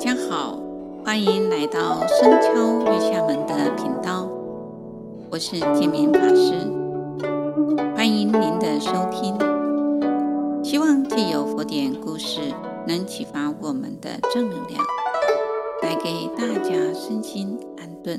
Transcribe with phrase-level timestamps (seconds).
[0.00, 0.58] 家好，
[1.04, 4.26] 欢迎来到深敲月下门的频道，
[5.30, 6.54] 我是建明法师，
[7.94, 9.36] 欢迎您的收听。
[10.64, 12.40] 希望借由佛典故事，
[12.88, 14.82] 能启发我们的正能量，
[15.82, 18.18] 带给大家身心安顿。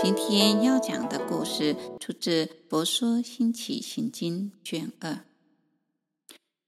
[0.00, 5.18] 今天要讲的故事出自《佛说兴起行经》卷二。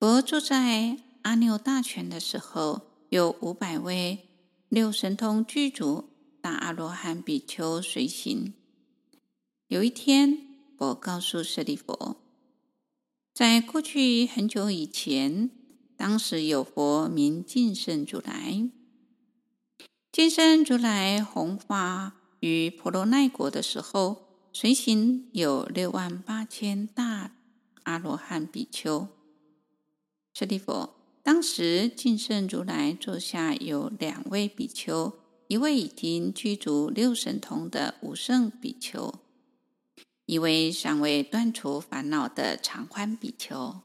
[0.01, 2.81] 佛住在阿耨大泉的时候，
[3.15, 4.27] 有五百位
[4.69, 6.11] 六神通具足
[6.41, 8.55] 大阿罗汉比丘随行。
[9.69, 10.37] 有一天，
[10.77, 12.17] 佛告诉舍利弗，
[13.33, 15.49] 在过去很久以前，
[15.97, 18.69] 当时有佛名净胜如来。
[20.11, 27.37] 净胜如来弘化于婆罗奈国的时候，随行有六万八千大
[27.85, 29.07] 阿罗汉比丘。
[30.33, 30.94] 舍利弗，
[31.25, 35.15] 当时净胜如来座下有两位比丘，
[35.49, 39.15] 一位已经具足六神通的无胜比丘，
[40.27, 43.81] 一位尚未断除烦恼的常欢比丘。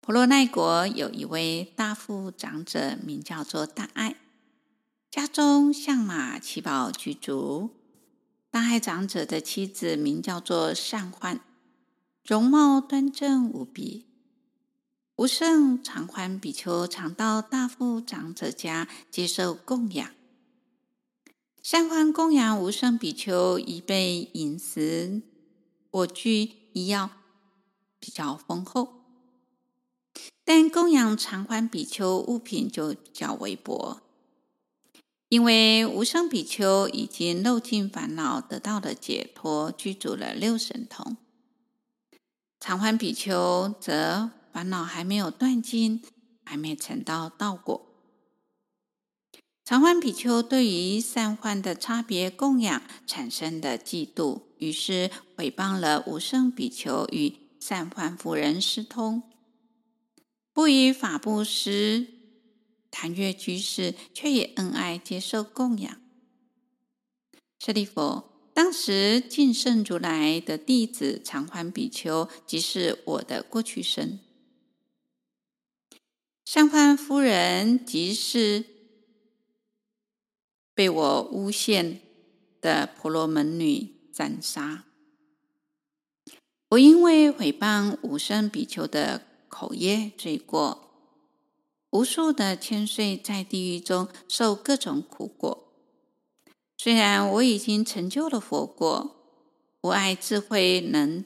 [0.00, 4.16] 婆罗奈国有一位大富长者，名叫做大爱，
[5.10, 7.68] 家中象马七宝具足。
[8.50, 11.40] 大爱长者的妻子名叫做善欢，
[12.24, 14.06] 容貌端正无比。
[15.16, 20.10] 无胜常欢比丘常到大富长者家接受供养。
[21.62, 25.22] 善欢供养无胜比丘，以备饮食、
[25.92, 27.10] 卧具、医药
[28.00, 29.04] 比较丰厚，
[30.44, 34.00] 但供养常欢比丘物品就比较微薄。
[35.28, 41.16] 因为无胜比丘已经漏尽烦恼，得到了解脱，具足了六神通，
[42.58, 44.30] 常欢比丘则。
[44.54, 46.00] 烦恼还没有断尽，
[46.44, 47.84] 还没成到道果。
[49.64, 59.24] 常欢比丘对于善欢的差别供养产生的嫉妒，于是毁谤了无胜比丘与善欢夫人私通。
[60.52, 62.06] 不与法布施，
[62.92, 66.00] 檀越居士却也恩爱接受供养。
[67.58, 68.22] 舍利弗，
[68.54, 74.20] 当时尽圣如来的弟子常欢比丘，即是我的过去生。
[76.44, 78.66] 善欢夫人即是
[80.74, 82.02] 被我诬陷
[82.60, 84.84] 的婆罗门女斩杀。
[86.68, 90.90] 我因为毁谤无声比丘的口业罪过，
[91.90, 95.72] 无数的千岁在地狱中受各种苦果。
[96.76, 99.16] 虽然我已经成就了佛果，
[99.80, 101.24] 无碍智慧能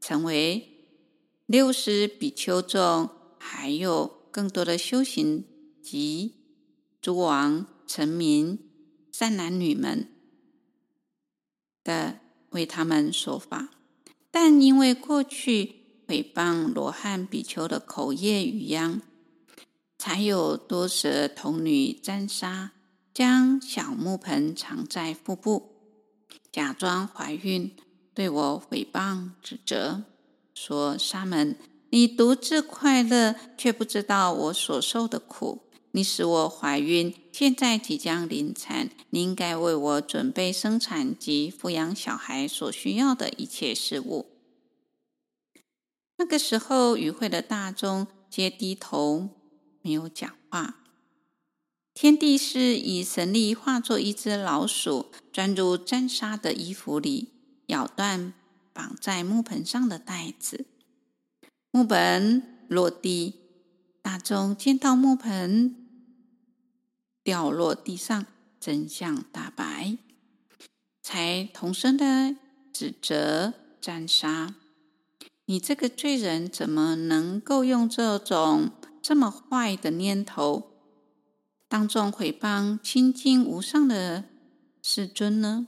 [0.00, 0.68] 成为
[1.46, 3.10] 六十比丘众，
[3.40, 4.23] 还有。
[4.34, 5.44] 更多的修行
[5.80, 6.34] 及
[7.00, 8.58] 诸王臣民
[9.12, 10.08] 善男女们
[11.84, 12.18] 的
[12.50, 13.68] 为他们说法，
[14.32, 19.00] 但因为过去毁谤罗汉比丘的口业余殃，
[19.96, 22.72] 才有多舌童女占沙
[23.12, 25.76] 将小木盆藏在腹部，
[26.50, 27.70] 假装怀孕，
[28.12, 30.02] 对我诽谤指责，
[30.52, 31.56] 说沙门。
[31.94, 35.60] 你独自快乐，却不知道我所受的苦。
[35.92, 44.26] 你使我怀孕，现在即将临产，你应该为我准备生产及抚养小孩所需要的一切事物。
[46.16, 49.28] 那个时候，与会的大众皆低头，
[49.80, 50.80] 没有讲话。
[51.94, 57.28] 天帝是以神力化作一只老鼠，钻入沾沙的衣服里，
[57.68, 58.34] 咬断
[58.72, 60.66] 绑在木盆上的带子。
[61.76, 63.34] 木盆落地，
[64.00, 65.74] 大众见到木盆
[67.24, 68.26] 掉落地上，
[68.60, 69.98] 真相大白，
[71.02, 72.36] 才同声的
[72.72, 74.54] 指责占沙
[75.46, 78.70] ：“你这个罪人，怎么能够用这种
[79.02, 80.70] 这么坏的念头，
[81.66, 84.26] 当众毁谤清净无上的
[84.80, 85.66] 世尊呢？”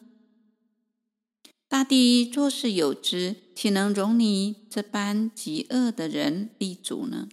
[1.69, 7.29] 大地若是有知，岂能容你这般极恶的人立足呢？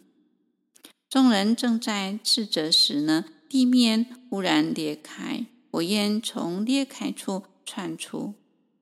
[1.08, 8.34] 众人正在斥责时呢，地面忽然裂开，火焰从裂开处窜出，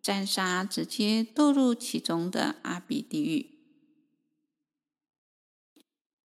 [0.02, 3.50] 占沙直接堕入其中的阿鼻地狱。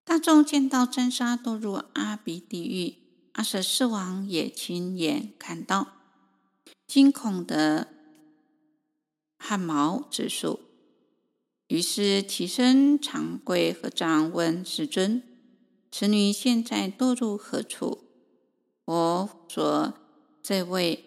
[0.05, 2.97] 大众见到占沙堕入阿鼻地狱，
[3.33, 5.95] 阿舍世王也亲眼看到，
[6.87, 7.94] 惊恐的。
[9.47, 10.61] 汗毛直竖，
[11.69, 15.23] 于是起身长跪和掌问世尊
[15.93, 18.05] ：“此女现在堕入何处？”
[18.87, 19.93] 佛说
[20.43, 21.05] ：“这位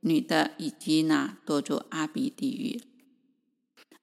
[0.00, 2.80] 女的已经呢堕入阿鼻地狱。”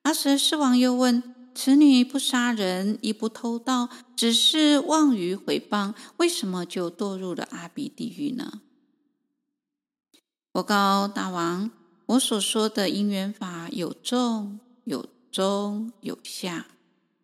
[0.04, 8.62] 阿闍世王又问：“此女不杀人，亦不偷盗，只是妄语毁谤，为什么就堕入了阿鼻地狱呢？”
[10.56, 11.72] 我告大王
[12.12, 16.68] ：“我所说的因缘法有重、有中、有下，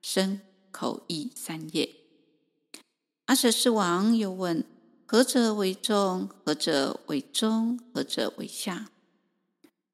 [0.01, 0.39] 身、
[0.72, 1.94] 口、意三业。”
[3.25, 4.63] 阿舍世王又问
[5.06, 6.30] ：“何者为重？
[6.45, 7.78] 何者为中？
[7.94, 8.89] 何者为下？”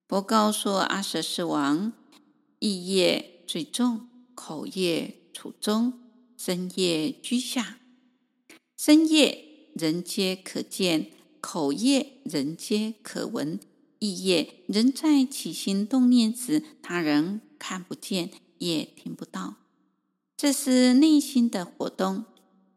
[0.07, 1.93] 佛告诉阿舍世王
[2.59, 5.93] ：“意业最重，口业处中，
[6.37, 7.79] 身业居下。
[8.77, 11.09] 身业人皆可见。”
[11.41, 13.59] 口业人皆可闻，
[14.03, 19.55] 意业人在起心动念时，他人看不见也听不到。
[20.35, 22.25] 这是内心的活动，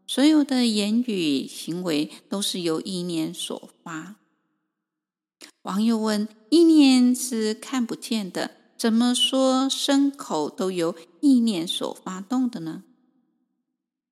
[0.07, 4.15] 所有的言语行为都是由意念所发。
[5.63, 12.85] 王又问：意念是看不见的，怎么说身口都由意念所发动的呢？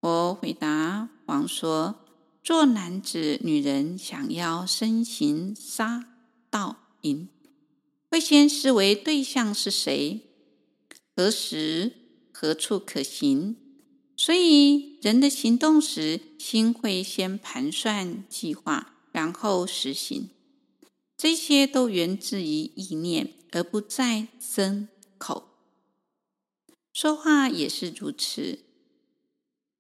[0.01, 2.01] 我回答王说。
[2.43, 6.09] 做男子、女人想要身行杀
[6.51, 7.29] 道淫，
[8.11, 10.21] 会先思维对象是谁，
[11.17, 11.93] 何时
[12.33, 13.57] 何处可行。
[14.17, 20.31] 所以人的行动时，心会先盘算计划，然后实行。
[21.17, 25.49] 这些都源自于意念，而不在身口。
[26.93, 28.61] 说话也是如此。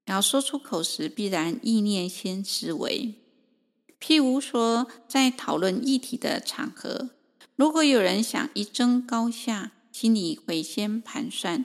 [0.06, 3.14] 要说出口时，必然意念先思维。
[4.06, 7.08] 譬如说，在讨论议题的场合，
[7.56, 11.64] 如果有人想一争高下，心里会先盘算：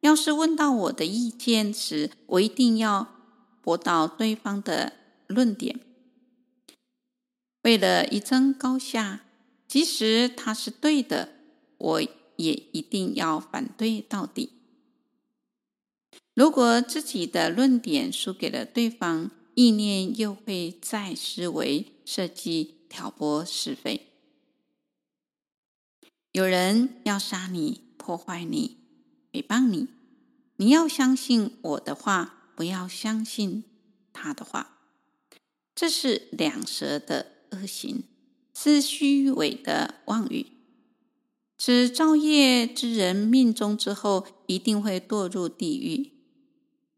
[0.00, 3.14] 要是问到我的意见时，我一定要
[3.62, 4.92] 驳倒对方的
[5.26, 5.80] 论点。
[7.62, 9.24] 为了一争高下，
[9.66, 11.30] 即使他是对的，
[11.78, 12.02] 我
[12.36, 14.50] 也一定要反对到底。
[16.34, 24.08] 如果自己的论点输给了对方，意念又会再思维设计挑拨是非。
[26.32, 28.78] 有人要杀你、破坏你、
[29.32, 29.88] 诽谤你，
[30.56, 33.64] 你要相信我的话，不要相信
[34.12, 34.78] 他的话。
[35.74, 38.04] 这是两舌的恶行，
[38.54, 40.46] 是虚伪的妄语。
[41.58, 46.12] 此造业之人命终之后，一定会堕入地狱。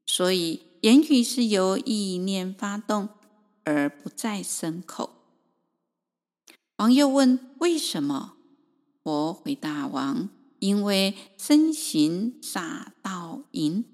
[0.07, 3.09] 所以，言语是由意念发动，
[3.65, 5.15] 而不在身口。
[6.77, 8.35] 王又问：“为什么？”
[9.03, 10.29] 我回答王
[10.61, 13.87] ：“因为身行杀盗淫，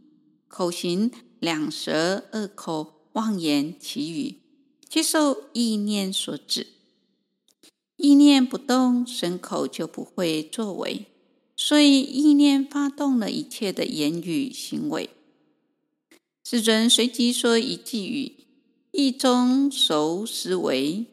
[0.49, 4.41] 口行两舌恶口妄言其语，
[4.89, 6.67] 皆受意念所指。
[7.99, 11.07] 意念不动，身口就不会作为。
[11.57, 15.11] 所以，意念发动了一切的言语行为。”
[16.53, 18.33] 世尊随即说一句语：
[18.91, 21.07] 意中熟实为，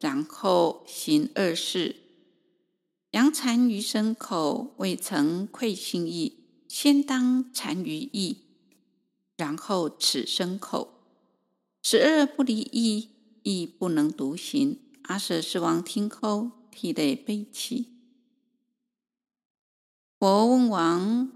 [0.00, 1.94] 然后行二事。
[3.12, 6.38] 佯禅于身口，未曾愧心意。
[6.66, 8.38] 先当禅于意，
[9.36, 10.92] 然后此身口。
[11.84, 13.10] 十二不离意，
[13.44, 14.80] 亦不能独行。
[15.02, 17.86] 阿舍世王听后，涕泪悲泣。
[20.18, 21.30] 佛问王：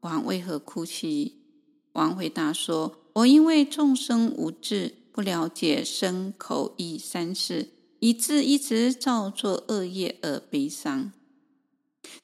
[0.00, 1.39] 王为何哭泣？
[1.92, 7.68] 王回答说：“我因为众生无智，不了解身口意三事，
[7.98, 11.12] 以致一直造作恶业而悲伤。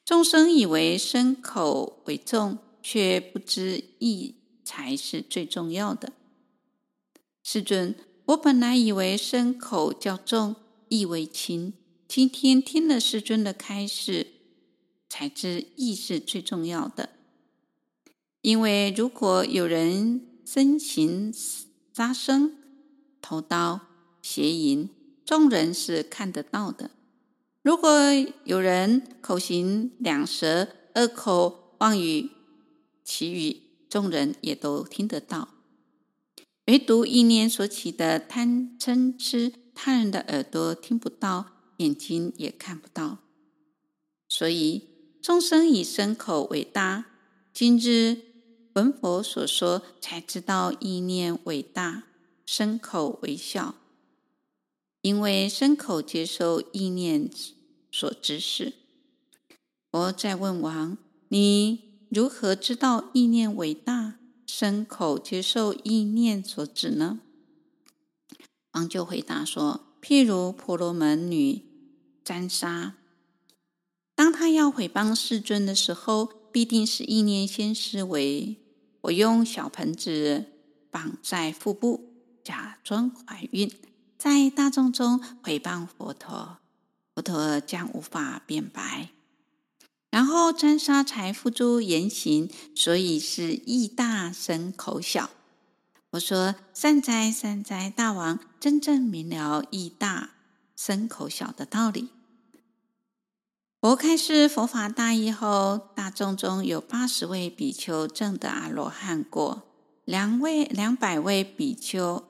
[0.04, 6.12] 众生以为身口为重，却不知意才是最重要的。
[7.42, 7.96] 世尊，
[8.26, 10.54] 我本来以为身口较重，
[10.88, 11.72] 意为轻。
[12.06, 14.28] 今天听了世尊的开示，
[15.08, 17.10] 才知意是最重要的。”
[18.46, 21.34] 因为如果有人身行
[21.92, 22.56] 杀生、
[23.20, 23.80] 偷盗、
[24.22, 24.88] 邪淫，
[25.24, 26.90] 众人是看得到的；
[27.62, 27.90] 如果
[28.44, 32.30] 有人口行两舌、恶口、妄语、
[33.04, 35.48] 綺语，众人也都听得到。
[36.66, 41.46] 唯独意念所起的贪嗔痴，他人的耳朵听不到，
[41.78, 43.18] 眼睛也看不到。
[44.28, 44.84] 所以
[45.20, 47.06] 众生以身口为大。
[47.52, 48.25] 今日。
[48.76, 52.02] 闻佛所说，才知道意念为大，
[52.44, 53.74] 身口为小。
[55.00, 57.30] 因为身口接受意念
[57.90, 58.74] 所指使。
[59.90, 67.20] 佛再问王：你如何知道意念为大，身口接受意念所指呢？
[68.72, 71.62] 王就回答说：“譬如婆罗门女
[72.22, 72.92] 占沙，
[74.14, 78.56] 当她要毁谤世尊的时候，必定是意念先思维：
[79.06, 80.46] 我用小盆子
[80.90, 83.70] 绑在腹部，假装怀孕，
[84.18, 86.58] 在大众中毁谤佛陀，
[87.14, 89.10] 佛陀将无法辩白。
[90.10, 95.30] 然后占沙才付诸言行，所以是意大身口小。”
[96.10, 100.30] 我说：“善哉善哉，大王真正明了意大
[100.74, 102.08] 身口小的道理。
[103.86, 109.62] 佛开示佛法大义后，大众中有八十位比丘证得阿罗汉果，
[110.04, 112.24] 两位两百位比丘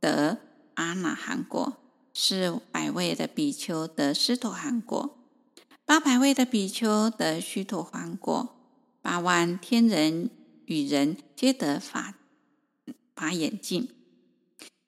[0.00, 0.38] 得
[0.76, 1.76] 阿那含果，
[2.14, 5.18] 四百位的比丘得斯陀含果，
[5.84, 8.56] 八百位的比丘得须陀洹果，
[9.02, 10.30] 八万天人
[10.64, 12.14] 与人皆得法。”
[13.14, 13.90] 法眼净，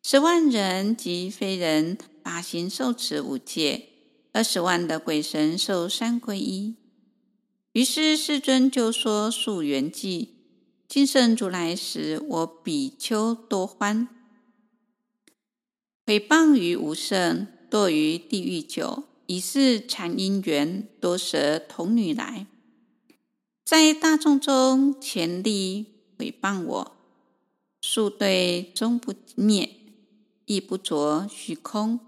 [0.02, 3.90] 十万人及非人发心受持五戒，
[4.33, 6.77] 二十万的鬼神受三皈依。
[7.73, 10.29] 于是世尊就说宿缘偈：
[10.89, 14.09] 今生如来时，我比丘多欢，
[16.07, 22.47] 毁谤于无胜，堕于地狱久，以是禅因缘，多舍童女来，
[23.65, 25.87] 在大众中潜力
[26.19, 26.97] 毁谤我。
[27.81, 29.71] 宿对终不灭，
[30.47, 32.01] 亦不着虚空。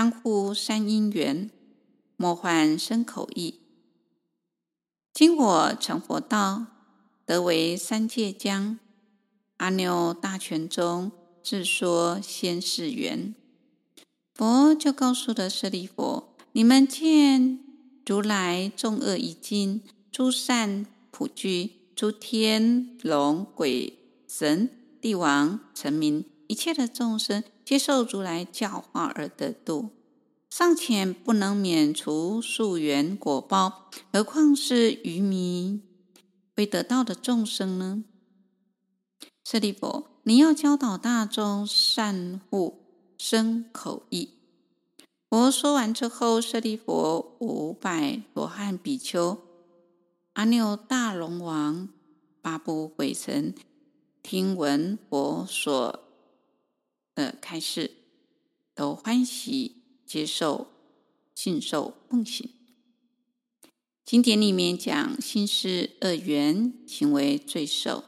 [0.00, 1.50] 当护三因缘，
[2.16, 3.60] 莫患身口意。
[5.12, 6.68] 今我成佛道，
[7.26, 8.78] 得为三界将。
[9.58, 13.34] 阿耨大权中，自说先世缘。
[14.32, 17.60] 佛就告诉了舍利弗：你们见
[18.06, 21.72] 如来众恶已尽，诸善普具。
[21.94, 24.70] 诸天龙鬼神
[25.02, 29.90] 帝王臣民，一切的众生接受如来教化而得度，
[30.50, 35.80] 尚且不能免除宿缘果报，何况是愚迷
[36.56, 38.02] 未得道的众生呢？
[39.44, 42.80] 舍利弗，你要教导大众善护
[43.16, 44.30] 身口意。
[45.28, 49.38] 佛说完之后，舍利弗五百罗汉比丘。
[50.32, 51.88] 阿耨大龙王、
[52.42, 53.54] 八部鬼神
[54.24, 55.99] 听闻佛所
[57.20, 57.90] 的开示，
[58.74, 60.68] 都欢喜接受、
[61.34, 62.48] 信受奉行。
[64.06, 68.04] 经典里面讲，心是恶缘，行为罪受，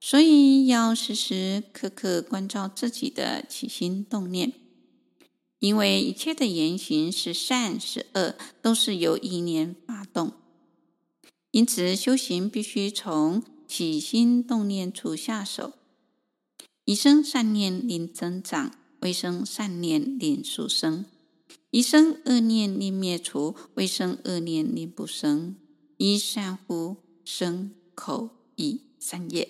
[0.00, 4.52] 所以要时时刻刻关照自己的起心动念，
[5.60, 10.32] 因为一切的言行是善是恶，都是由意念发动。
[11.52, 15.72] 因此，修行必须从起心动念处下手。
[16.90, 21.04] 一生善念令增长，未生善念令速生；
[21.70, 25.54] 一生恶念令灭除，未生恶念令不生。
[25.98, 29.46] 依善乎身口意三业。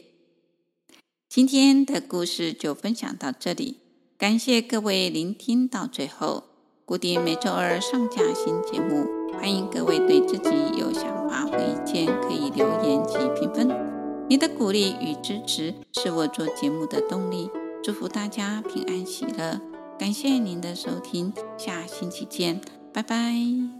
[1.30, 3.78] 今天的故事就分享到这里，
[4.18, 6.44] 感谢各位聆听到最后。
[6.84, 13.89] 固定每周二上架新节目，欢迎各位对自己有想法或意见可以留言及评分。
[14.30, 17.50] 你的鼓励与支持是我做节目的动力。
[17.82, 19.60] 祝福大家平安喜乐，
[19.98, 22.60] 感谢您的收听，下星期见，
[22.92, 23.79] 拜拜。